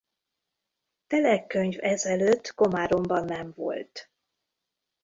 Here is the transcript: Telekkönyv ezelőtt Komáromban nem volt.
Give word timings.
Telekkönyv 1.07 1.77
ezelőtt 1.83 2.53
Komáromban 2.53 3.25
nem 3.25 3.53
volt. 3.55 4.11